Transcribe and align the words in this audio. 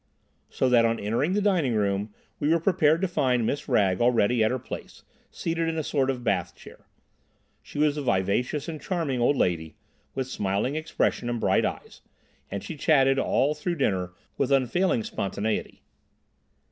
So 0.49 0.67
that 0.67 0.83
on 0.83 0.99
entering 0.99 1.33
the 1.33 1.43
dining 1.43 1.75
room 1.75 2.11
we 2.39 2.49
were 2.49 2.59
prepared 2.59 3.01
to 3.01 3.07
find 3.07 3.45
Miss 3.45 3.69
Wragge 3.69 4.01
already 4.01 4.43
at 4.43 4.49
her 4.49 4.57
place, 4.57 5.03
seated 5.29 5.69
in 5.69 5.77
a 5.77 5.83
sort 5.83 6.09
of 6.09 6.23
bath 6.23 6.55
chair. 6.55 6.87
She 7.61 7.77
was 7.77 7.97
a 7.97 8.01
vivacious 8.01 8.67
and 8.67 8.81
charming 8.81 9.21
old 9.21 9.35
lady, 9.37 9.75
with 10.15 10.25
smiling 10.27 10.75
expression 10.75 11.29
and 11.29 11.39
bright 11.39 11.65
eyes, 11.65 12.01
and 12.49 12.63
she 12.63 12.75
chatted 12.75 13.19
all 13.19 13.53
through 13.53 13.75
dinner 13.75 14.13
with 14.39 14.51
unfailing 14.51 15.03
spontaneity. 15.03 15.83